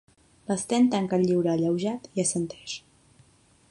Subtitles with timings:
[0.51, 2.79] L'Sten tanca el llibre alleujat i assenteix.